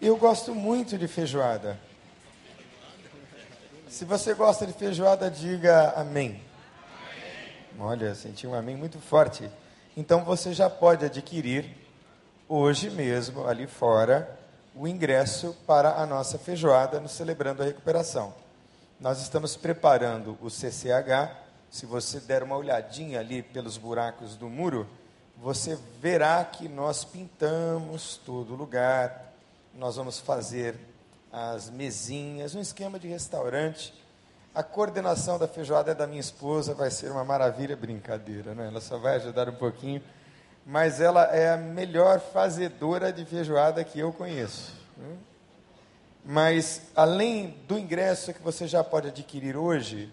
[0.00, 1.76] Eu gosto muito de feijoada.
[3.88, 6.40] Se você gosta de feijoada, diga amém.
[7.76, 9.50] Olha, senti um amém muito forte.
[9.96, 11.76] Então você já pode adquirir
[12.48, 14.38] hoje mesmo, ali fora,
[14.72, 18.32] o ingresso para a nossa feijoada no Celebrando a Recuperação.
[19.00, 21.34] Nós estamos preparando o CCH.
[21.68, 24.86] Se você der uma olhadinha ali pelos buracos do muro,
[25.36, 29.27] você verá que nós pintamos todo lugar.
[29.78, 30.74] Nós vamos fazer
[31.32, 33.94] as mesinhas, um esquema de restaurante.
[34.52, 38.66] A coordenação da feijoada é da minha esposa, vai ser uma maravilha, brincadeira, né?
[38.66, 40.02] Ela só vai ajudar um pouquinho,
[40.66, 44.74] mas ela é a melhor fazedora de feijoada que eu conheço.
[44.96, 45.16] Né?
[46.24, 50.12] Mas além do ingresso que você já pode adquirir hoje,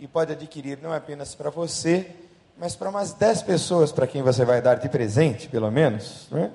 [0.00, 2.10] e pode adquirir não apenas para você,
[2.58, 6.50] mas para umas 10 pessoas para quem você vai dar de presente, pelo menos, né?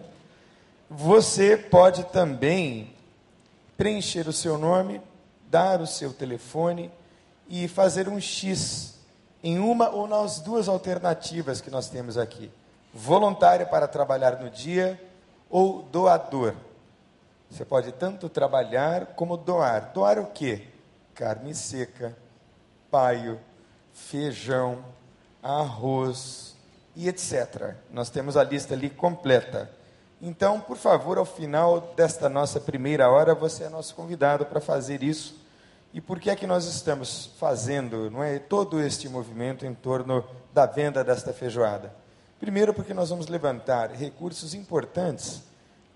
[0.89, 2.95] Você pode também
[3.77, 4.99] preencher o seu nome,
[5.47, 6.91] dar o seu telefone
[7.47, 8.95] e fazer um X
[9.43, 12.51] em uma ou nas duas alternativas que nós temos aqui:
[12.93, 14.99] voluntário para trabalhar no dia
[15.49, 16.55] ou doador.
[17.49, 19.91] Você pode tanto trabalhar como doar.
[19.93, 20.67] Doar o quê?
[21.15, 22.15] Carne seca,
[22.91, 23.39] paio,
[23.93, 24.83] feijão,
[25.41, 26.55] arroz
[26.95, 27.75] e etc.
[27.91, 29.78] Nós temos a lista ali completa.
[30.21, 35.01] Então, por favor, ao final desta nossa primeira hora, você é nosso convidado para fazer
[35.01, 35.39] isso.
[35.93, 40.25] E por que é que nós estamos fazendo, não é, todo este movimento em torno
[40.53, 41.93] da venda desta feijoada?
[42.37, 45.41] Primeiro, porque nós vamos levantar recursos importantes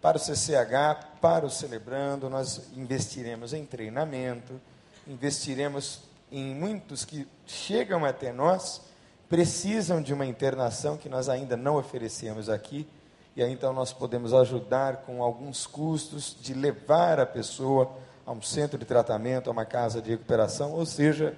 [0.01, 4.59] para o CCH, para o Celebrando, nós investiremos em treinamento,
[5.05, 8.81] investiremos em muitos que chegam até nós,
[9.29, 12.87] precisam de uma internação que nós ainda não oferecemos aqui
[13.35, 17.91] e aí então nós podemos ajudar com alguns custos de levar a pessoa
[18.25, 21.35] a um centro de tratamento, a uma casa de recuperação, ou seja,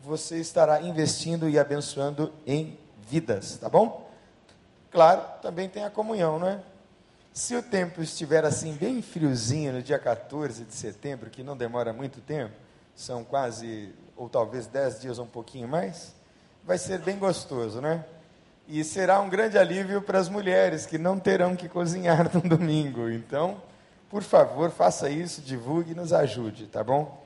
[0.00, 2.78] você estará investindo e abençoando em
[3.08, 4.10] vidas, tá bom?
[4.90, 6.60] Claro, também tem a comunhão, não é?
[7.32, 11.92] Se o tempo estiver assim bem friozinho no dia 14 de setembro, que não demora
[11.92, 12.54] muito tempo,
[12.94, 16.14] são quase, ou talvez 10 dias ou um pouquinho mais,
[16.64, 18.04] vai ser bem gostoso, né?
[18.68, 23.08] E será um grande alívio para as mulheres que não terão que cozinhar no domingo.
[23.08, 23.62] Então,
[24.10, 27.24] por favor, faça isso, divulgue e nos ajude, tá bom?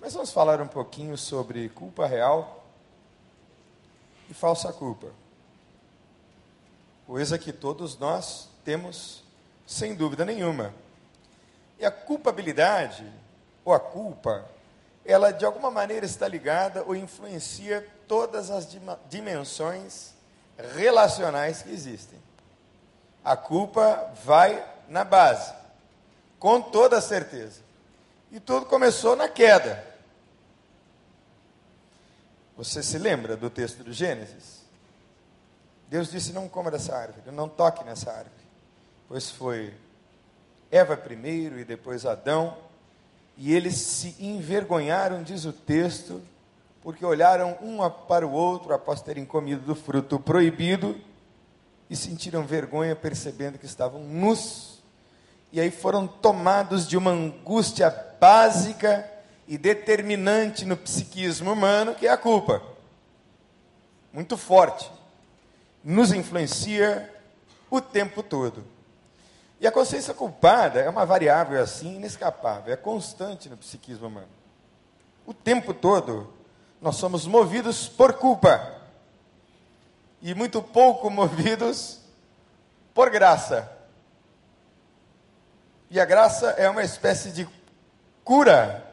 [0.00, 2.62] Mas vamos falar um pouquinho sobre culpa real
[4.28, 5.08] e falsa culpa.
[7.06, 9.24] Coisa que todos nós temos,
[9.66, 10.74] sem dúvida nenhuma.
[11.78, 13.10] E a culpabilidade,
[13.64, 14.44] ou a culpa,
[15.04, 18.68] ela de alguma maneira está ligada ou influencia todas as
[19.08, 20.15] dimensões
[20.74, 22.18] relacionais que existem.
[23.24, 25.52] A culpa vai na base,
[26.38, 27.60] com toda certeza.
[28.30, 29.84] E tudo começou na queda.
[32.56, 34.62] Você se lembra do texto do Gênesis?
[35.88, 38.30] Deus disse: Não coma dessa árvore, não toque nessa árvore.
[39.08, 39.74] Pois foi
[40.70, 42.56] Eva primeiro e depois Adão,
[43.36, 46.22] e eles se envergonharam, diz o texto,
[46.86, 50.96] porque olharam um para o outro após terem comido do fruto proibido
[51.90, 54.80] e sentiram vergonha percebendo que estavam nus.
[55.50, 59.04] E aí foram tomados de uma angústia básica
[59.48, 62.62] e determinante no psiquismo humano, que é a culpa.
[64.12, 64.88] Muito forte.
[65.82, 67.12] Nos influencia
[67.68, 68.64] o tempo todo.
[69.60, 74.28] E a consciência culpada é uma variável assim inescapável, é constante no psiquismo humano.
[75.26, 76.35] O tempo todo
[76.80, 78.74] nós somos movidos por culpa
[80.22, 82.00] e muito pouco movidos
[82.94, 83.70] por graça.
[85.90, 87.48] E a graça é uma espécie de
[88.24, 88.84] cura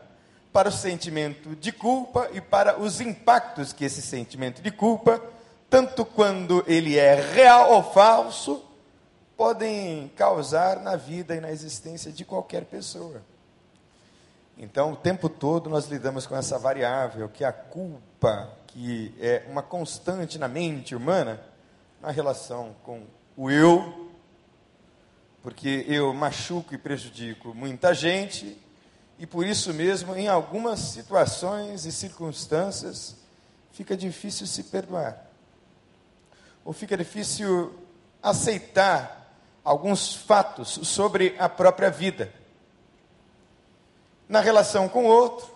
[0.52, 5.20] para o sentimento de culpa e para os impactos que esse sentimento de culpa,
[5.70, 8.64] tanto quando ele é real ou falso,
[9.36, 13.24] podem causar na vida e na existência de qualquer pessoa.
[14.58, 19.46] Então, o tempo todo nós lidamos com essa variável, que é a culpa, que é
[19.50, 21.42] uma constante na mente humana,
[22.00, 23.04] na relação com
[23.36, 24.12] o eu,
[25.42, 28.58] porque eu machuco e prejudico muita gente,
[29.18, 33.16] e por isso mesmo, em algumas situações e circunstâncias,
[33.72, 35.30] fica difícil se perdoar,
[36.64, 37.74] ou fica difícil
[38.22, 42.43] aceitar alguns fatos sobre a própria vida
[44.28, 45.48] na relação com o outro,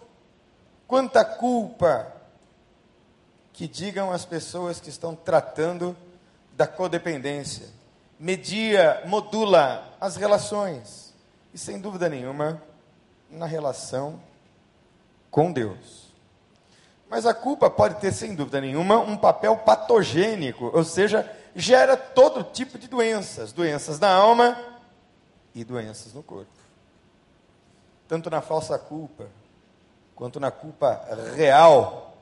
[0.88, 2.14] quanta culpa
[3.54, 5.96] que digam as pessoas que estão tratando
[6.54, 7.68] da codependência.
[8.20, 11.14] Media, modula as relações.
[11.54, 12.62] e, sem dúvida nenhuma,
[13.30, 14.20] na relação
[15.32, 16.08] com Deus.
[17.10, 22.44] Mas a culpa pode ter, sem dúvida nenhuma, um papel patogênico, ou seja, gera todo
[22.44, 24.58] tipo de doenças: doenças da alma
[25.56, 26.52] e doenças no corpo.
[28.08, 29.28] Tanto na falsa culpa,
[30.16, 31.06] quanto na culpa
[31.36, 32.18] real,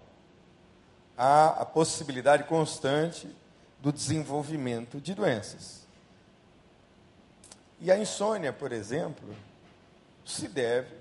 [1.18, 3.34] há a possibilidade constante
[3.80, 5.86] do desenvolvimento de doenças.
[7.80, 9.36] E a insônia, por exemplo,
[10.26, 10.96] se deve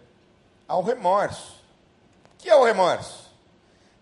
[0.69, 1.63] ao remorso.
[2.35, 3.31] O que é o remorso?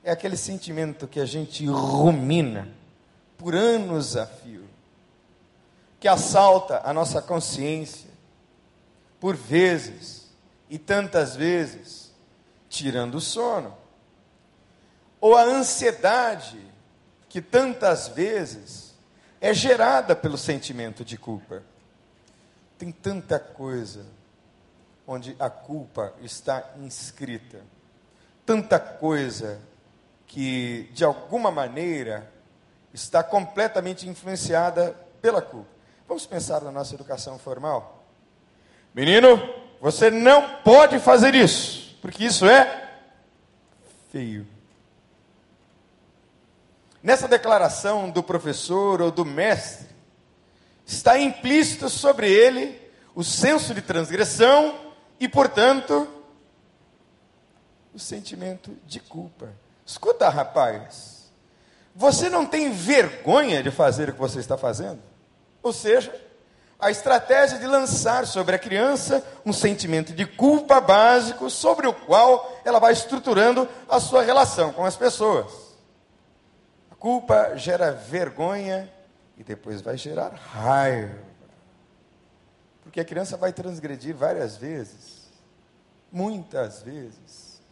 [0.02, 2.68] É aquele sentimento que a gente rumina
[3.38, 4.68] por anos a fio,
[6.00, 8.10] que assalta a nossa consciência,
[9.20, 10.21] por vezes
[10.72, 12.14] e tantas vezes,
[12.66, 13.76] tirando o sono.
[15.20, 16.58] Ou a ansiedade,
[17.28, 18.94] que tantas vezes
[19.38, 21.62] é gerada pelo sentimento de culpa.
[22.78, 24.06] Tem tanta coisa
[25.06, 27.60] onde a culpa está inscrita,
[28.46, 29.60] tanta coisa
[30.26, 32.32] que, de alguma maneira,
[32.94, 35.68] está completamente influenciada pela culpa.
[36.08, 38.06] Vamos pensar na nossa educação formal?
[38.94, 42.88] Menino, você não pode fazer isso, porque isso é
[44.12, 44.46] feio.
[47.02, 49.88] Nessa declaração do professor ou do mestre,
[50.86, 52.80] está implícito sobre ele
[53.12, 54.78] o senso de transgressão
[55.18, 56.06] e, portanto,
[57.92, 59.52] o sentimento de culpa.
[59.84, 61.28] Escuta, rapaz,
[61.92, 65.02] você não tem vergonha de fazer o que você está fazendo?
[65.60, 66.14] Ou seja,
[66.82, 72.60] a estratégia de lançar sobre a criança um sentimento de culpa básico sobre o qual
[72.64, 75.76] ela vai estruturando a sua relação com as pessoas.
[76.90, 78.92] A culpa gera vergonha
[79.38, 81.20] e depois vai gerar raiva.
[82.82, 85.30] Porque a criança vai transgredir várias vezes,
[86.10, 87.62] muitas vezes,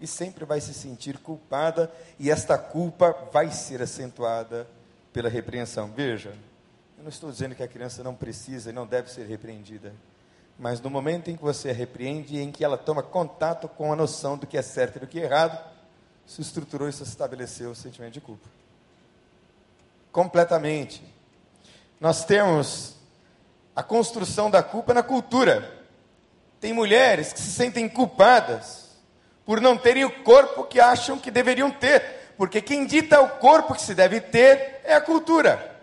[0.00, 4.66] e sempre vai se sentir culpada, e esta culpa vai ser acentuada
[5.12, 5.92] pela repreensão.
[5.94, 6.34] Veja,
[7.04, 9.92] não estou dizendo que a criança não precisa e não deve ser repreendida,
[10.58, 13.96] mas no momento em que você a repreende, em que ela toma contato com a
[13.96, 15.62] noção do que é certo e do que é errado,
[16.26, 18.48] se estruturou e se estabeleceu o sentimento de culpa.
[20.10, 21.04] Completamente.
[22.00, 22.94] Nós temos
[23.76, 25.84] a construção da culpa na cultura.
[26.58, 28.96] Tem mulheres que se sentem culpadas
[29.44, 33.74] por não terem o corpo que acham que deveriam ter, porque quem dita o corpo
[33.74, 35.73] que se deve ter é a cultura.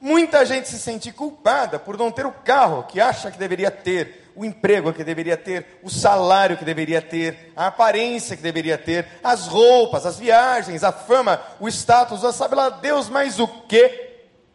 [0.00, 4.32] Muita gente se sente culpada por não ter o carro que acha que deveria ter,
[4.34, 9.06] o emprego que deveria ter, o salário que deveria ter, a aparência que deveria ter,
[9.22, 14.08] as roupas, as viagens, a fama, o status, a sabe lá Deus mais o que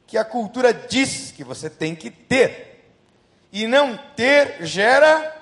[0.07, 2.93] que a cultura diz que você tem que ter.
[3.51, 5.33] E não ter gera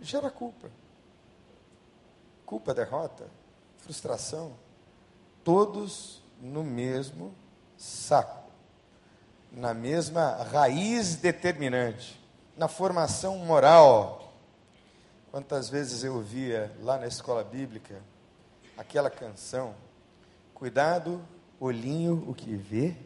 [0.00, 0.70] gera culpa.
[2.44, 3.26] Culpa, derrota,
[3.78, 4.56] frustração,
[5.42, 7.34] todos no mesmo
[7.82, 8.48] saco,
[9.50, 12.20] na mesma raiz determinante,
[12.56, 14.32] na formação moral.
[15.32, 18.00] Quantas vezes eu ouvia lá na escola bíblica
[18.76, 19.74] aquela canção:
[20.54, 21.20] Cuidado
[21.58, 22.96] olhinho o que vê,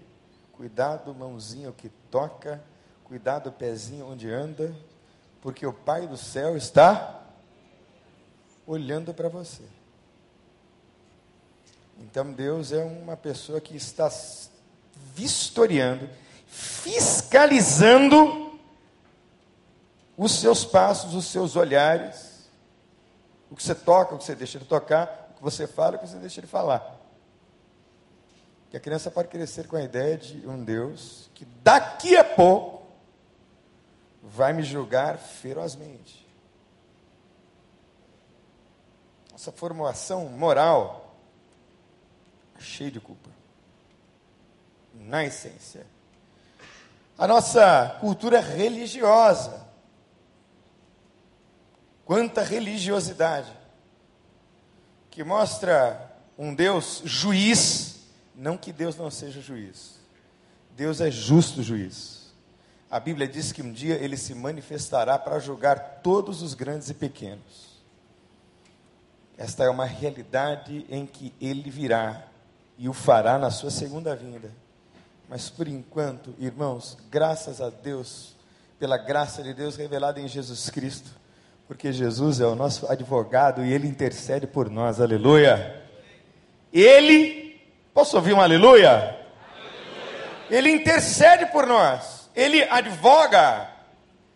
[0.52, 2.62] cuidado mãozinha o que toca,
[3.05, 4.76] cuidado pezinho onde anda,
[5.40, 7.23] porque o Pai do céu está
[8.66, 9.62] olhando para você.
[11.99, 14.11] Então Deus é uma pessoa que está
[15.16, 16.08] vistoriando,
[16.46, 18.61] fiscalizando
[20.16, 22.49] os seus passos, os seus olhares,
[23.50, 25.99] o que você toca, o que você deixa de tocar, o que você fala, o
[25.99, 26.96] que você deixa de falar
[28.70, 32.87] que a criança pode crescer com a ideia de um Deus que daqui a pouco
[34.23, 36.26] vai me julgar ferozmente.
[39.30, 41.14] Nossa formação moral
[42.58, 43.36] é cheia de culpa.
[45.00, 45.87] Na essência.
[47.17, 49.67] A nossa cultura religiosa.
[52.05, 53.53] Quanta religiosidade.
[55.11, 57.97] Que mostra um Deus juiz
[58.37, 59.99] não que Deus não seja juiz.
[60.76, 62.35] Deus é justo juiz.
[62.91, 66.95] A Bíblia diz que um dia ele se manifestará para julgar todos os grandes e
[66.95, 67.83] pequenos.
[69.38, 72.25] Esta é uma realidade em que ele virá
[72.79, 74.53] e o fará na sua segunda vinda.
[75.28, 78.37] Mas por enquanto, irmãos, graças a Deus,
[78.78, 81.11] pela graça de Deus revelada em Jesus Cristo,
[81.66, 85.00] porque Jesus é o nosso advogado e ele intercede por nós.
[85.00, 85.83] Aleluia.
[86.73, 87.47] Ele
[87.97, 88.90] Posso ouvir um aleluia?
[88.90, 89.16] aleluia?
[90.50, 92.28] Ele intercede por nós.
[92.37, 93.71] ele advoga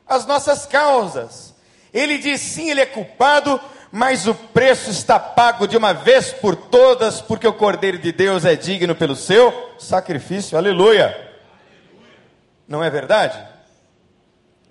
[0.08, 1.54] as nossas causas.
[1.92, 3.60] Ele diz sim, ele é culpado,
[3.92, 8.44] mas o preço está pago de uma vez por todas, porque o Cordeiro de Deus
[8.44, 10.56] é digno pelo seu sacrifício.
[10.56, 11.28] Aleluia!
[12.68, 13.42] Não é verdade?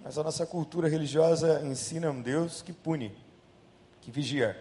[0.01, 3.15] Mas a nossa cultura religiosa ensina um Deus que pune,
[3.99, 4.57] que vigia,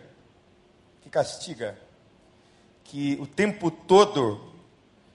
[1.01, 1.79] que castiga,
[2.83, 4.53] que o tempo todo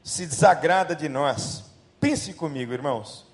[0.01, 1.65] se desagrada de nós.
[1.99, 3.25] Pense comigo, irmãos.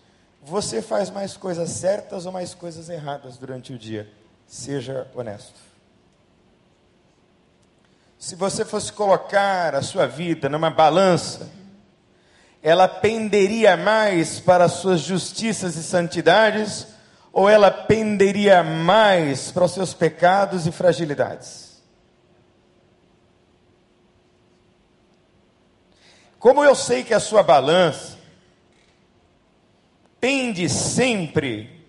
[0.42, 4.12] Você faz mais coisas certas ou mais coisas erradas durante o dia?
[4.48, 5.69] Seja honesto.
[8.20, 11.50] Se você fosse colocar a sua vida numa balança,
[12.62, 16.86] ela penderia mais para as suas justiças e santidades,
[17.32, 21.82] ou ela penderia mais para os seus pecados e fragilidades?
[26.38, 28.18] Como eu sei que a sua balança
[30.20, 31.88] pende sempre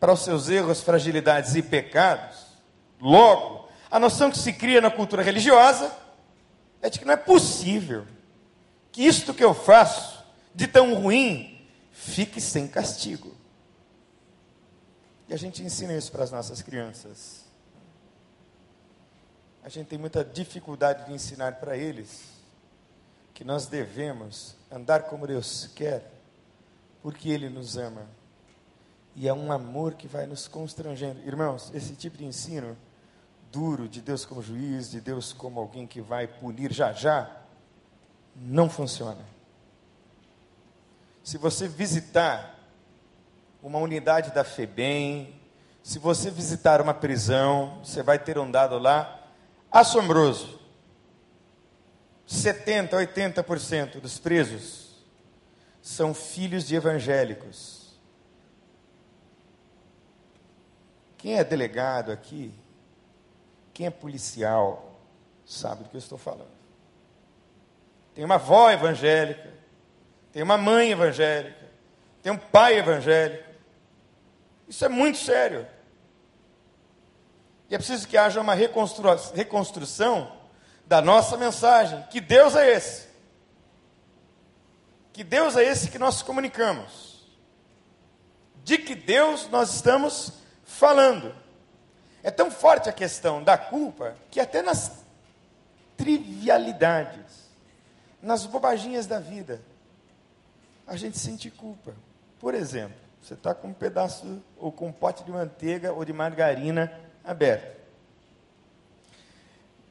[0.00, 2.46] para os seus erros, fragilidades e pecados,
[2.98, 3.57] logo,
[3.90, 5.90] a noção que se cria na cultura religiosa
[6.82, 8.06] é de que não é possível
[8.92, 13.34] que isto que eu faço de tão ruim fique sem castigo.
[15.28, 17.44] E a gente ensina isso para as nossas crianças.
[19.62, 22.24] A gente tem muita dificuldade de ensinar para eles
[23.34, 26.10] que nós devemos andar como Deus quer,
[27.02, 28.06] porque Ele nos ama.
[29.14, 31.20] E é um amor que vai nos constrangendo.
[31.26, 32.76] Irmãos, esse tipo de ensino
[33.50, 37.30] duro de Deus como juiz, de Deus como alguém que vai punir já já,
[38.36, 39.24] não funciona.
[41.22, 42.58] Se você visitar
[43.62, 45.34] uma unidade da FEBEM,
[45.82, 49.26] se você visitar uma prisão, você vai ter um dado lá
[49.70, 50.58] assombroso.
[52.26, 54.88] 70, 80% dos presos
[55.80, 57.98] são filhos de evangélicos.
[61.16, 62.54] Quem é delegado aqui,
[63.78, 65.00] quem é policial,
[65.46, 66.58] sabe do que eu estou falando
[68.18, 69.48] tem uma avó evangélica,
[70.32, 71.70] tem uma mãe evangélica,
[72.20, 73.48] tem um pai evangélico.
[74.66, 75.64] Isso é muito sério.
[77.70, 80.36] E é preciso que haja uma reconstru reconstrução
[80.84, 82.02] da nossa mensagem.
[82.10, 83.06] Que Deus é esse?
[85.12, 87.24] Que Deus é esse que nós comunicamos?
[88.64, 90.32] De que Deus nós estamos
[90.64, 91.32] falando?
[92.22, 94.92] É tão forte a questão da culpa que até nas
[95.96, 97.48] trivialidades
[98.22, 99.60] nas bobaginhas da vida,
[100.86, 101.94] a gente sente culpa.
[102.38, 106.12] Por exemplo, você está com um pedaço ou com um pote de manteiga ou de
[106.12, 106.92] margarina
[107.24, 107.78] aberto.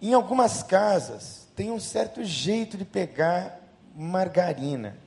[0.01, 3.60] Em algumas casas tem um certo jeito de pegar
[3.96, 4.98] margarina.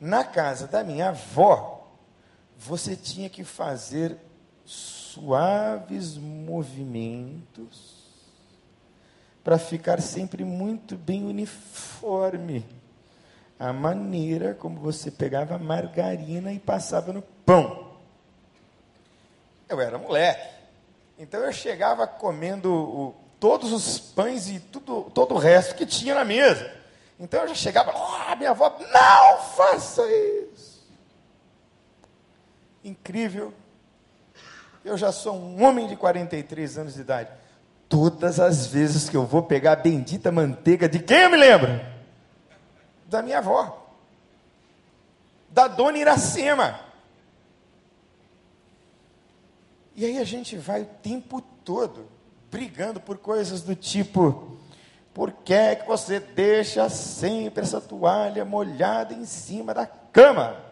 [0.00, 1.86] Na casa da minha avó,
[2.56, 4.16] você tinha que fazer
[5.12, 8.00] suaves movimentos
[9.42, 12.64] para ficar sempre muito bem uniforme.
[13.58, 17.90] A maneira como você pegava margarina e passava no pão.
[19.68, 20.48] Eu era moleque,
[21.18, 26.14] então eu chegava comendo o, todos os pães e tudo, todo o resto que tinha
[26.14, 26.72] na mesa.
[27.18, 30.80] Então eu já chegava, oh, minha avó, não faça isso.
[32.82, 33.52] Incrível.
[34.84, 37.30] Eu já sou um homem de 43 anos de idade.
[37.88, 41.68] Todas as vezes que eu vou pegar a bendita manteiga, de quem eu me lembro?
[43.06, 43.88] Da minha avó.
[45.50, 46.80] Da dona Iracema.
[49.96, 52.06] E aí a gente vai o tempo todo
[52.50, 54.56] brigando por coisas do tipo:
[55.12, 60.69] por que é que você deixa sempre essa toalha molhada em cima da cama?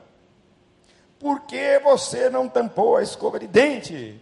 [1.19, 4.21] Por que você não tampou a escova de dente?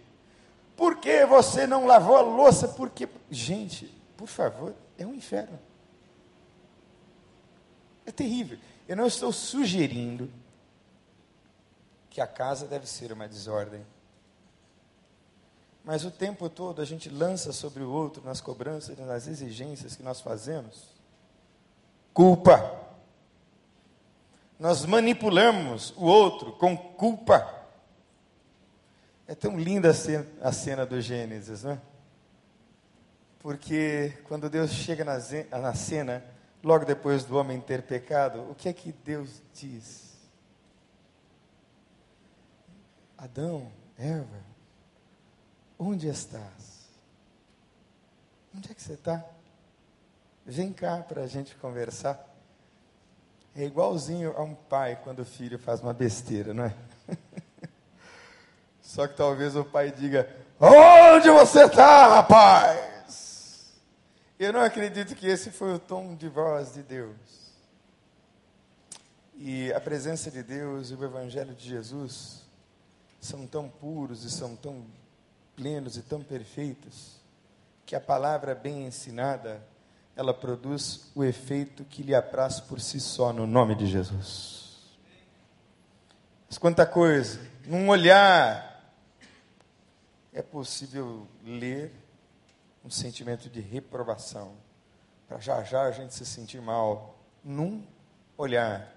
[0.75, 2.67] Por que você não lavou a louça?
[2.67, 3.85] Porque, gente,
[4.15, 5.59] por favor, é um inferno.
[8.05, 8.57] É terrível.
[8.87, 10.31] Eu não estou sugerindo
[12.09, 13.85] que a casa deve ser uma desordem.
[15.83, 20.03] Mas o tempo todo a gente lança sobre o outro, nas cobranças, nas exigências que
[20.03, 20.83] nós fazemos,
[22.13, 22.86] culpa.
[24.59, 27.55] Nós manipulamos o outro com culpa.
[29.27, 31.79] É tão linda a cena, a cena do Gênesis, né?
[33.39, 35.17] Porque quando Deus chega na,
[35.59, 36.23] na cena,
[36.63, 40.17] logo depois do homem ter pecado, o que é que Deus diz?
[43.17, 44.43] Adão, Eva,
[45.77, 46.87] onde estás?
[48.55, 49.23] Onde é que você está?
[50.45, 52.26] Vem cá para a gente conversar.
[53.57, 56.75] É igualzinho a um pai quando o filho faz uma besteira, não é?
[58.79, 63.73] Só que talvez o pai diga: Onde você está, rapaz?
[64.37, 67.17] Eu não acredito que esse foi o tom de voz de Deus.
[69.35, 72.43] E a presença de Deus e o Evangelho de Jesus
[73.19, 74.85] são tão puros e são tão
[75.55, 77.19] plenos e tão perfeitos
[77.87, 79.65] que a palavra bem ensinada
[80.17, 84.81] ela produz o efeito que lhe apraz por si só, no nome de Jesus.
[86.49, 88.83] Mas quanta coisa, num olhar,
[90.33, 91.93] é possível ler
[92.83, 94.55] um sentimento de reprovação,
[95.27, 97.85] para já já a gente se sentir mal, num
[98.35, 98.91] olhar.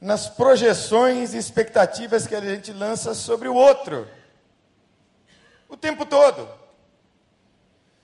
[0.00, 4.08] Nas projeções e expectativas que a gente lança sobre o outro,
[5.68, 6.48] o tempo todo.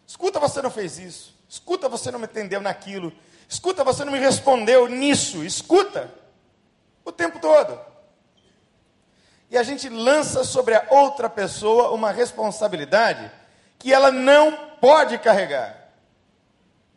[0.07, 1.32] Escuta, você não fez isso.
[1.53, 3.13] Escuta, você não me entendeu naquilo.
[3.47, 5.45] Escuta, você não me respondeu nisso.
[5.45, 6.11] Escuta.
[7.05, 7.79] O tempo todo.
[9.51, 13.31] E a gente lança sobre a outra pessoa uma responsabilidade
[13.79, 15.91] que ela não pode carregar.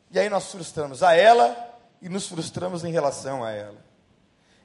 [0.10, 1.54] E aí nós frustramos a ela
[2.02, 3.84] e nos frustramos em relação a ela.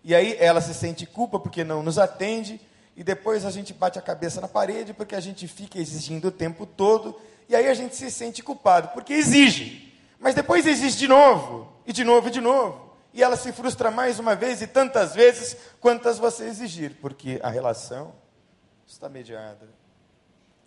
[0.05, 2.61] E aí ela se sente culpa porque não nos atende,
[2.97, 6.31] e depois a gente bate a cabeça na parede porque a gente fica exigindo o
[6.31, 7.21] tempo todo
[7.51, 9.93] e aí a gente se sente culpado, porque exige.
[10.21, 12.95] Mas depois exige de novo, e de novo, e de novo.
[13.13, 17.51] E ela se frustra mais uma vez e tantas vezes quantas você exigir, porque a
[17.51, 18.15] relação
[18.87, 19.69] está mediada,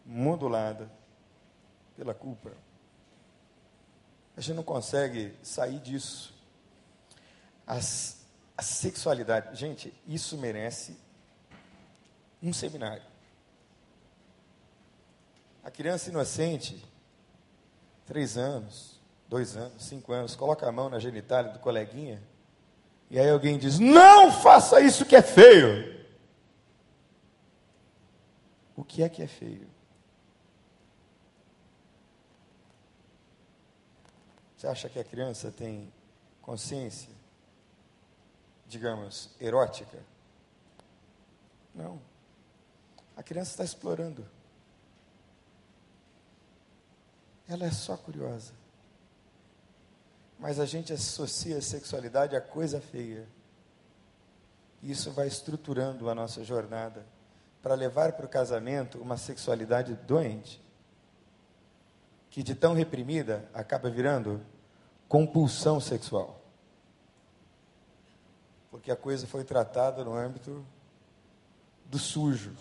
[0.05, 0.91] modulada
[1.95, 2.51] pela culpa.
[4.35, 6.35] A gente não consegue sair disso.
[7.65, 8.25] As,
[8.57, 10.97] a sexualidade, gente, isso merece
[12.41, 13.12] um seminário.
[15.63, 16.83] A criança inocente,
[18.05, 22.21] três anos, dois anos, cinco anos, coloca a mão na genitália do coleguinha,
[23.09, 25.93] e aí alguém diz: Não faça isso que é feio.
[28.75, 29.67] O que é que é feio?
[34.57, 35.91] Você acha que a criança tem
[36.41, 37.09] consciência,
[38.67, 39.99] digamos, erótica?
[41.75, 42.01] Não.
[43.15, 44.25] A criança está explorando.
[47.47, 48.53] Ela é só curiosa.
[50.39, 53.27] Mas a gente associa a sexualidade a coisa feia.
[54.81, 57.05] Isso vai estruturando a nossa jornada
[57.61, 60.61] para levar para o casamento uma sexualidade doente,
[62.29, 64.41] que de tão reprimida acaba virando
[65.07, 66.41] compulsão sexual.
[68.69, 70.65] Porque a coisa foi tratada no âmbito
[71.85, 72.53] do sujo,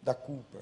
[0.00, 0.58] da culpa.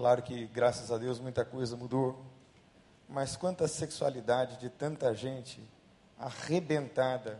[0.00, 2.24] Claro que, graças a Deus, muita coisa mudou.
[3.06, 5.62] Mas quanta sexualidade de tanta gente
[6.18, 7.38] arrebentada,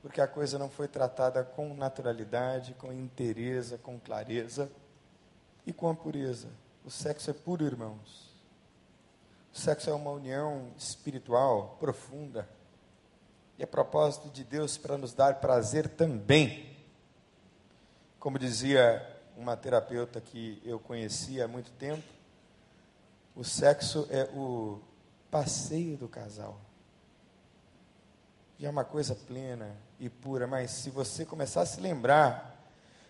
[0.00, 4.72] porque a coisa não foi tratada com naturalidade, com inteireza, com clareza
[5.66, 6.48] e com a pureza.
[6.86, 8.34] O sexo é puro, irmãos.
[9.52, 12.48] O sexo é uma união espiritual profunda.
[13.58, 16.78] E é propósito de Deus para nos dar prazer também.
[18.18, 22.04] Como dizia uma terapeuta que eu conheci há muito tempo,
[23.34, 24.80] o sexo é o
[25.30, 26.60] passeio do casal.
[28.58, 32.54] E é uma coisa plena e pura, mas se você começar a se lembrar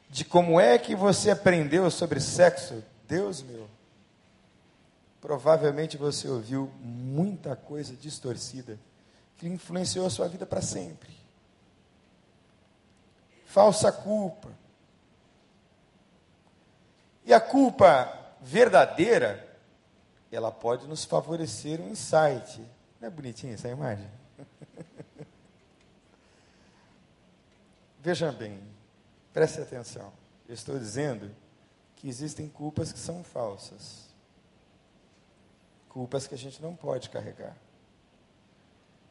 [0.08, 3.68] de como é que você aprendeu sobre sexo, Deus meu,
[5.20, 8.78] provavelmente você ouviu muita coisa distorcida
[9.36, 11.12] que influenciou a sua vida para sempre.
[13.46, 14.50] Falsa culpa,
[17.24, 19.48] e a culpa verdadeira,
[20.30, 22.60] ela pode nos favorecer um insight.
[23.00, 24.10] Não é bonitinha essa imagem?
[28.00, 28.60] Vejam bem,
[29.32, 30.12] preste atenção.
[30.46, 31.34] Eu estou dizendo
[31.96, 34.04] que existem culpas que são falsas.
[35.88, 37.56] Culpas que a gente não pode carregar.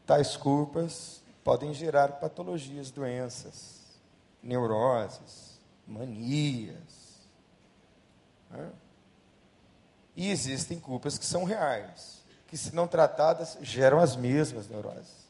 [0.06, 3.80] Tais culpas podem gerar patologias, doenças,
[4.44, 7.03] neuroses, manias,
[10.16, 15.24] e existem culpas que são reais, que se não tratadas geram as mesmas neuroses.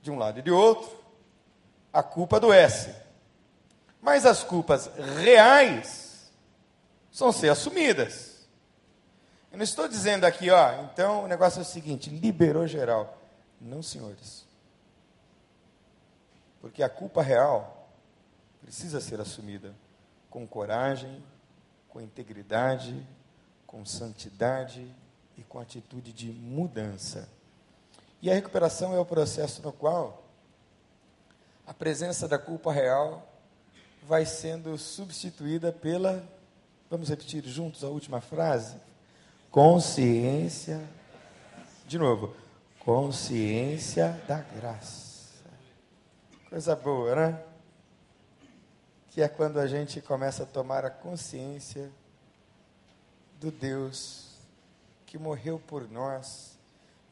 [0.00, 0.90] De um lado e de outro,
[1.92, 2.94] a culpa adoece.
[4.00, 4.90] Mas as culpas
[5.22, 6.32] reais
[7.10, 8.46] são ser assumidas.
[9.52, 13.18] Eu não estou dizendo aqui, ó, então o negócio é o seguinte, liberou geral.
[13.60, 14.44] Não, senhores.
[16.60, 17.86] Porque a culpa real
[18.62, 19.74] precisa ser assumida
[20.30, 21.22] com coragem,
[21.92, 23.06] com integridade,
[23.66, 24.90] com santidade
[25.36, 27.28] e com atitude de mudança.
[28.22, 30.24] E a recuperação é o processo no qual
[31.66, 33.28] a presença da culpa real
[34.04, 36.26] vai sendo substituída pela,
[36.90, 38.76] vamos repetir juntos a última frase?
[39.50, 40.80] Consciência.
[41.86, 42.34] De novo,
[42.80, 45.34] consciência da graça.
[46.48, 47.51] Coisa boa, né?
[49.12, 51.90] Que é quando a gente começa a tomar a consciência
[53.38, 54.32] do Deus
[55.06, 56.58] que morreu por nós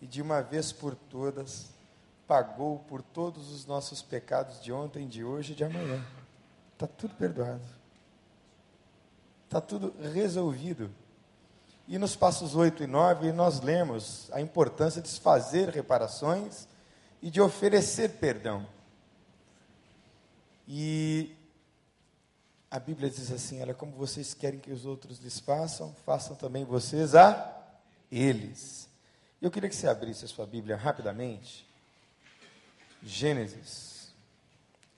[0.00, 1.68] e de uma vez por todas
[2.26, 6.00] pagou por todos os nossos pecados de ontem, de hoje e de amanhã.
[6.72, 7.60] Está tudo perdoado.
[9.44, 10.90] Está tudo resolvido.
[11.88, 16.68] E nos passos 8 e 9 nós lemos a importância de fazer reparações
[17.20, 18.64] e de oferecer perdão.
[20.68, 21.34] E
[22.70, 26.64] a Bíblia diz assim: olha, como vocês querem que os outros lhes façam, façam também
[26.64, 27.56] vocês a
[28.10, 28.88] eles.
[29.42, 31.66] Eu queria que você abrisse a sua Bíblia rapidamente.
[33.02, 34.12] Gênesis.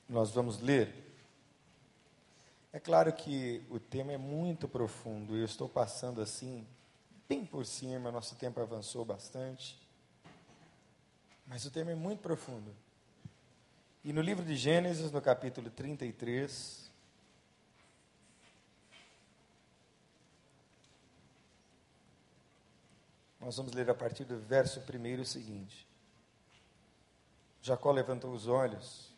[0.08, 1.02] Nós vamos ler.
[2.72, 6.66] É claro que o tema é muito profundo, eu estou passando assim,
[7.28, 9.78] bem por cima, nosso tempo avançou bastante.
[11.46, 12.74] Mas o tema é muito profundo.
[14.02, 16.81] E no livro de Gênesis, no capítulo 33,
[23.42, 25.86] Nós vamos ler a partir do verso primeiro o seguinte:
[27.60, 29.12] Jacó levantou os olhos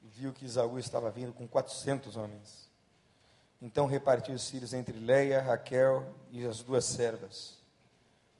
[0.00, 2.70] e viu que Isaú estava vindo com quatrocentos homens.
[3.60, 7.58] Então repartiu os filhos entre Leia, Raquel e as duas servas.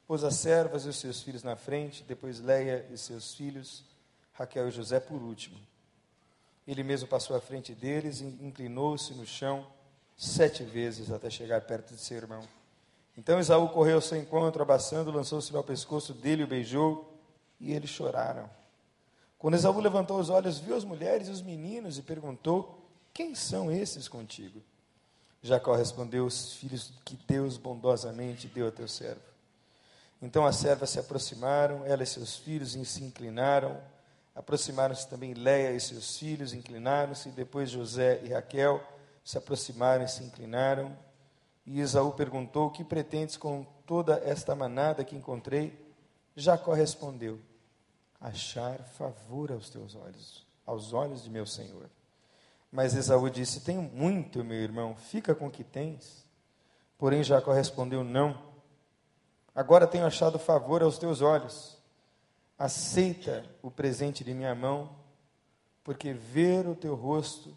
[0.07, 3.85] Pôs as servas e os seus filhos na frente, depois Leia e seus filhos,
[4.33, 5.59] Raquel e José por último.
[6.67, 9.67] Ele mesmo passou à frente deles e inclinou-se no chão
[10.17, 12.47] sete vezes até chegar perto de seu irmão.
[13.16, 17.12] Então Esaú correu ao seu encontro, abraçando, lançou-se ao pescoço dele, o beijou,
[17.61, 18.48] e eles choraram.
[19.38, 23.70] Quando Esaú levantou os olhos, viu as mulheres e os meninos e perguntou: Quem são
[23.70, 24.62] esses contigo?
[25.42, 29.20] Jacó respondeu: Os filhos que Deus bondosamente deu a teu servo.
[30.22, 33.81] Então as servas se aproximaram, ela e seus filhos, e se inclinaram.
[34.35, 38.83] Aproximaram-se também Leia e seus filhos, inclinaram-se, depois José e Raquel
[39.25, 40.96] se aproximaram e se inclinaram.
[41.66, 45.79] E Esaú perguntou: Que pretendes com toda esta manada que encontrei?
[46.35, 47.38] Jacó respondeu:
[48.20, 51.88] Achar favor aos teus olhos, aos olhos de meu senhor.
[52.70, 56.25] Mas Esaú disse: Tenho muito, meu irmão, fica com o que tens.
[56.98, 58.51] Porém Jacó respondeu: Não.
[59.55, 61.77] Agora tenho achado favor aos teus olhos.
[62.59, 64.96] Aceita o presente de minha mão,
[65.85, 67.57] porque ver o teu rosto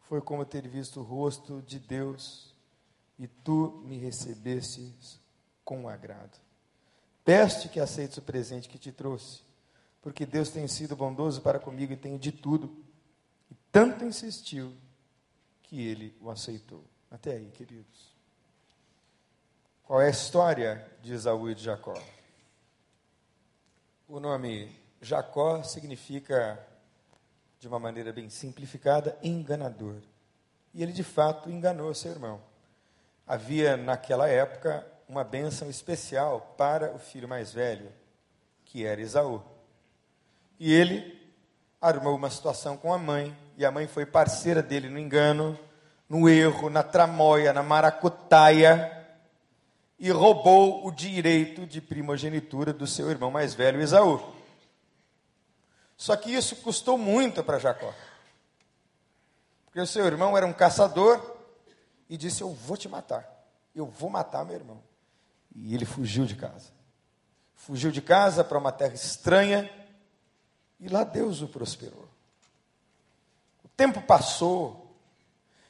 [0.00, 2.55] foi como ter visto o rosto de Deus
[3.18, 5.18] e tu me recebestes
[5.64, 6.38] com agrado.
[7.24, 9.40] Peço-te que aceites o presente que te trouxe,
[10.00, 12.84] porque Deus tem sido bondoso para comigo e tenho de tudo.
[13.50, 14.72] E tanto insistiu
[15.62, 16.84] que ele o aceitou.
[17.10, 18.14] Até aí, queridos.
[19.82, 22.00] Qual é a história de Esaú e de Jacó?
[24.08, 26.64] O nome Jacó significa,
[27.58, 30.00] de uma maneira bem simplificada, enganador.
[30.72, 32.40] E ele de fato enganou seu irmão
[33.26, 37.92] havia naquela época uma bênção especial para o filho mais velho,
[38.64, 39.42] que era Esaú.
[40.58, 41.16] E ele
[41.80, 45.58] armou uma situação com a mãe, e a mãe foi parceira dele no engano,
[46.08, 48.92] no erro, na tramóia, na maracutaia,
[49.98, 54.34] e roubou o direito de primogenitura do seu irmão mais velho, Esaú.
[55.96, 57.94] Só que isso custou muito para Jacó.
[59.64, 61.35] Porque o seu irmão era um caçador,
[62.08, 63.28] e disse: Eu vou te matar.
[63.74, 64.82] Eu vou matar meu irmão.
[65.54, 66.70] E ele fugiu de casa.
[67.54, 69.70] Fugiu de casa para uma terra estranha
[70.78, 72.08] e lá Deus o prosperou.
[73.64, 74.94] O tempo passou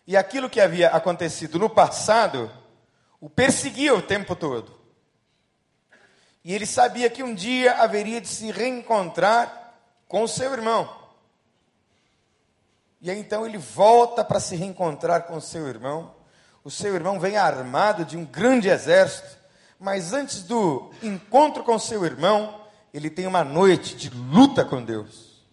[0.07, 2.51] e aquilo que havia acontecido no passado
[3.21, 4.77] o perseguia o tempo todo.
[6.45, 9.75] E ele sabia que um dia haveria de se reencontrar
[10.07, 10.95] com seu irmão.
[13.01, 16.16] E aí então ele volta para se reencontrar com seu irmão
[16.67, 19.39] o seu irmão vem armado de um grande exército,
[19.79, 22.61] mas antes do encontro com seu irmão,
[22.93, 25.47] ele tem uma noite de luta com Deus.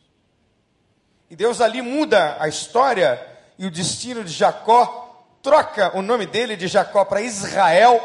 [1.29, 3.23] E Deus ali muda a história
[3.59, 8.01] e o destino de Jacó, troca o nome dele de Jacó para Israel.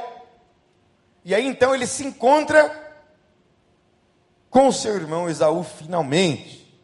[1.25, 2.95] E aí então ele se encontra
[4.51, 6.79] com seu irmão Esaú finalmente,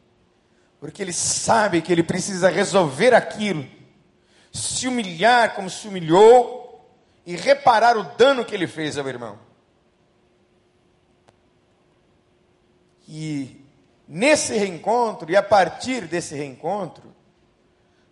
[0.80, 3.83] porque ele sabe que ele precisa resolver aquilo
[4.54, 6.88] se humilhar como se humilhou
[7.26, 9.36] e reparar o dano que ele fez ao irmão.
[13.08, 13.66] E
[14.06, 17.12] nesse reencontro, e a partir desse reencontro,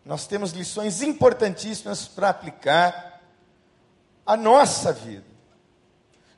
[0.05, 3.23] nós temos lições importantíssimas para aplicar
[4.27, 5.31] à nossa vida.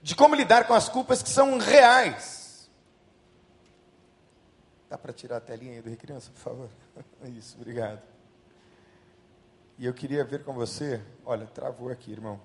[0.03, 2.71] De como lidar com as culpas que são reais.
[4.91, 6.69] Dá para tirar a telinha aí do criança, por favor?
[7.25, 8.14] Isso, obrigado.
[9.79, 12.41] E eu queria ver com você, olha, travou aqui, irmão.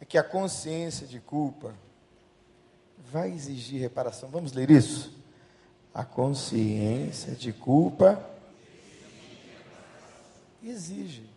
[0.00, 1.74] É que a consciência de culpa
[2.98, 4.28] vai exigir reparação.
[4.28, 5.12] Vamos ler isso?
[5.92, 8.22] A consciência de culpa
[10.62, 11.28] exige.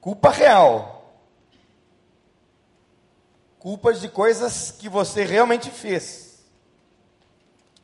[0.00, 1.14] Culpa real.
[3.58, 6.42] Culpas de coisas que você realmente fez.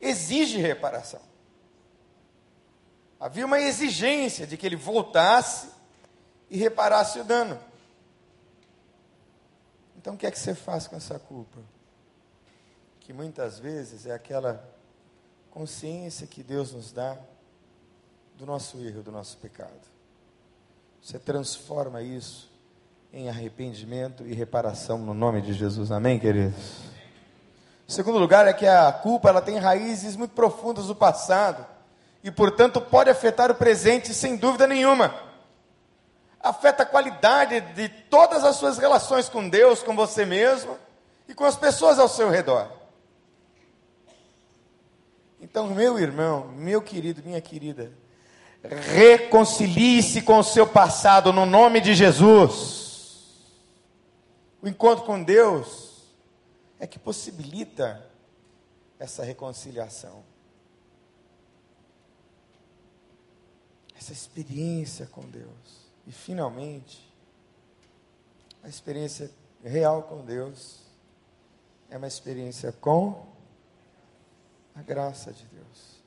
[0.01, 1.26] Exige reparação.
[3.19, 5.69] Havia uma exigência de que ele voltasse
[6.49, 7.59] e reparasse o dano.
[9.97, 11.59] Então o que é que você faz com essa culpa?
[12.99, 14.63] Que muitas vezes é aquela
[15.49, 17.17] consciência que Deus nos dá
[18.37, 19.81] do nosso erro, do nosso pecado.
[21.01, 22.51] Você transforma isso
[23.11, 25.91] em arrependimento e reparação no nome de Jesus.
[25.91, 26.81] Amém, queridos?
[27.87, 31.65] O segundo lugar é que a culpa ela tem raízes muito profundas do passado
[32.27, 35.15] e, portanto, pode afetar o presente sem dúvida nenhuma.
[36.41, 40.77] Afeta a qualidade de todas as suas relações com Deus, com você mesmo
[41.25, 42.69] e com as pessoas ao seu redor.
[45.39, 47.93] Então, meu irmão, meu querido, minha querida,
[48.61, 53.37] reconcilie-se com o seu passado no nome de Jesus.
[54.61, 56.03] O encontro com Deus
[56.77, 58.05] é que possibilita
[58.99, 60.25] essa reconciliação.
[63.97, 65.87] Essa experiência com Deus.
[66.05, 67.11] E finalmente,
[68.63, 69.31] a experiência
[69.63, 70.79] real com Deus
[71.89, 73.27] é uma experiência com
[74.75, 75.97] a graça de Deus.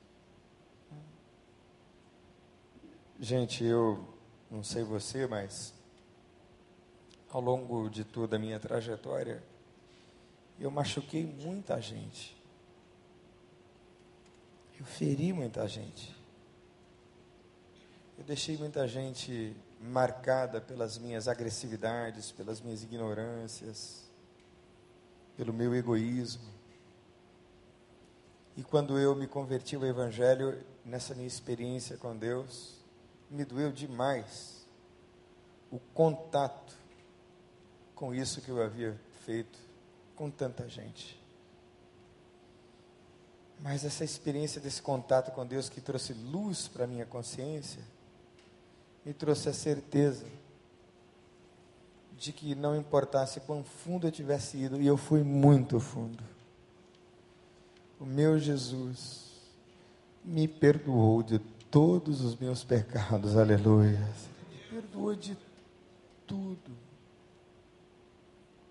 [3.19, 4.07] Gente, eu
[4.49, 5.73] não sei você, mas
[7.29, 9.43] ao longo de toda a minha trajetória,
[10.59, 12.35] eu machuquei muita gente.
[14.79, 16.20] Eu feri muita gente.
[18.17, 24.03] Eu deixei muita gente marcada pelas minhas agressividades, pelas minhas ignorâncias,
[25.35, 26.51] pelo meu egoísmo.
[28.55, 32.77] E quando eu me converti ao Evangelho, nessa minha experiência com Deus,
[33.29, 34.65] me doeu demais
[35.71, 36.75] o contato
[37.95, 39.57] com isso que eu havia feito
[40.15, 41.19] com tanta gente.
[43.59, 47.81] Mas essa experiência desse contato com Deus que trouxe luz para a minha consciência,
[49.05, 50.25] me trouxe a certeza
[52.17, 56.23] de que não importasse quão fundo eu tivesse ido, e eu fui muito fundo.
[57.99, 59.31] O meu Jesus
[60.23, 64.07] me perdoou de todos os meus pecados, aleluia.
[64.51, 65.35] Me perdoou de
[66.27, 66.71] tudo.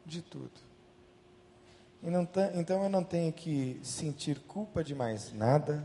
[0.06, 0.70] De tudo.
[2.54, 5.84] Então eu não tenho que sentir culpa de mais nada.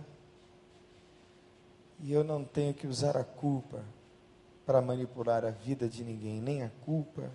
[1.99, 3.83] E eu não tenho que usar a culpa
[4.65, 7.31] para manipular a vida de ninguém, nem a culpa,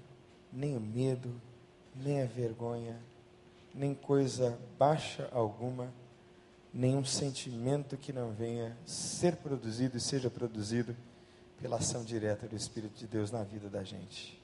[0.52, 1.32] nem o medo,
[1.94, 2.98] nem a vergonha,
[3.74, 5.92] nem coisa baixa alguma,
[6.72, 10.96] nenhum sentimento que não venha ser produzido e seja produzido
[11.60, 14.40] pela ação direta do Espírito de Deus na vida da gente.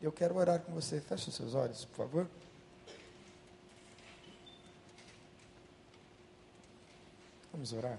[0.00, 1.00] Eu quero orar com você.
[1.00, 2.28] Feche os seus olhos, por favor.
[7.50, 7.98] Vamos orar.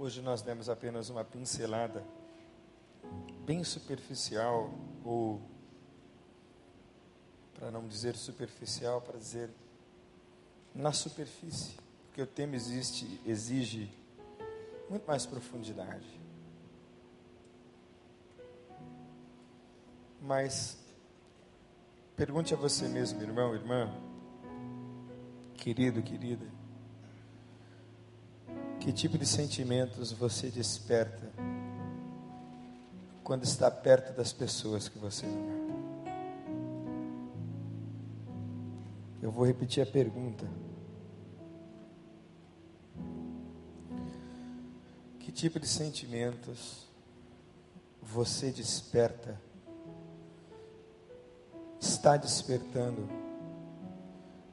[0.00, 2.04] Hoje nós demos apenas uma pincelada
[3.44, 4.70] bem superficial,
[5.04, 5.42] ou,
[7.52, 9.50] para não dizer superficial, para dizer
[10.72, 11.74] na superfície,
[12.06, 13.92] porque o tema existe, exige
[14.88, 16.06] muito mais profundidade.
[20.22, 20.78] Mas
[22.14, 23.92] pergunte a você mesmo, irmão, irmã,
[25.56, 26.46] querido, querida,
[28.88, 31.30] que tipo de sentimentos você desperta
[33.22, 36.08] quando está perto das pessoas que você ama?
[39.20, 40.48] Eu vou repetir a pergunta.
[45.20, 46.86] Que tipo de sentimentos
[48.00, 49.38] você desperta,
[51.78, 53.06] está despertando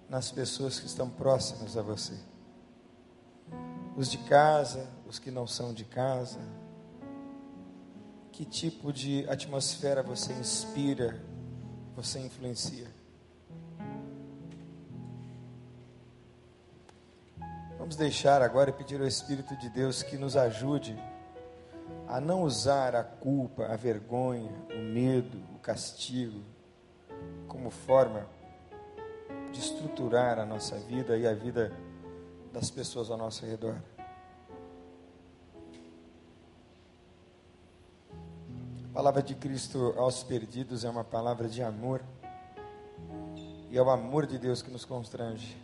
[0.09, 2.34] nas pessoas que estão próximas a você?
[3.95, 6.39] Os de casa, os que não são de casa?
[8.31, 11.23] Que tipo de atmosfera você inspira,
[11.95, 12.87] você influencia?
[17.77, 20.97] Vamos deixar agora e pedir ao Espírito de Deus que nos ajude
[22.07, 26.41] a não usar a culpa, a vergonha, o medo, o castigo
[27.47, 28.27] como forma
[29.53, 31.71] de estruturar a nossa vida e a vida
[32.55, 33.75] das pessoas ao nosso redor.
[38.89, 42.01] A palavra de Cristo aos perdidos é uma palavra de amor.
[43.69, 45.57] E é o amor de Deus que nos constrange.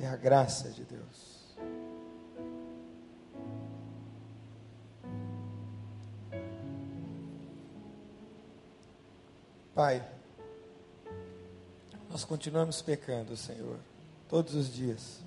[0.00, 1.54] É a graça de Deus.
[9.74, 10.02] Pai,
[12.10, 13.78] nós continuamos pecando, Senhor,
[14.28, 15.20] todos os dias.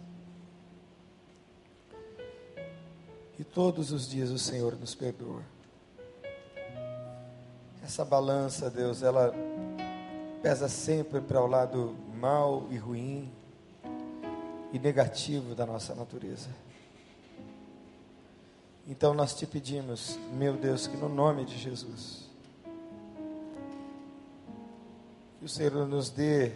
[3.39, 5.41] E todos os dias o Senhor nos perdoa.
[7.83, 9.33] Essa balança, Deus, ela
[10.43, 13.31] pesa sempre para o lado mal e ruim
[14.71, 16.49] e negativo da nossa natureza.
[18.87, 22.29] Então nós te pedimos, meu Deus, que no nome de Jesus,
[25.39, 26.53] que o Senhor nos dê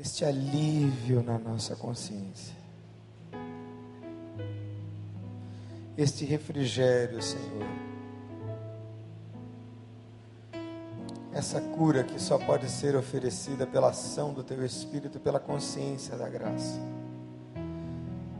[0.00, 2.54] este alívio na nossa consciência,
[5.96, 7.66] este refrigério, Senhor,
[11.34, 16.30] essa cura que só pode ser oferecida pela ação do Teu Espírito, pela consciência da
[16.30, 16.80] graça.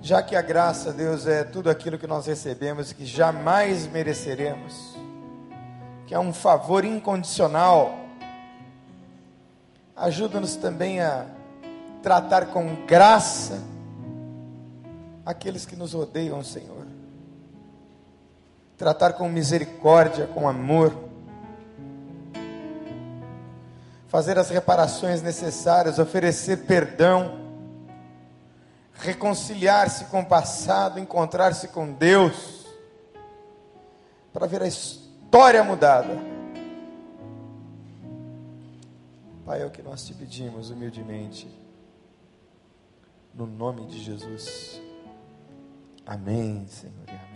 [0.01, 4.97] Já que a graça, Deus, é tudo aquilo que nós recebemos que jamais mereceremos,
[6.07, 7.99] que é um favor incondicional,
[9.95, 11.27] ajuda-nos também a
[12.03, 13.63] tratar com graça
[15.25, 16.87] aqueles que nos odeiam, Senhor.
[18.77, 20.95] Tratar com misericórdia, com amor.
[24.09, 27.41] Fazer as reparações necessárias, oferecer perdão
[29.01, 32.67] reconciliar-se com o passado, encontrar-se com Deus,
[34.33, 36.19] para ver a história mudada.
[39.45, 41.49] Pai, é o que nós te pedimos humildemente,
[43.41, 44.83] no nome de Jesus.
[46.05, 47.30] Amém, Senhor.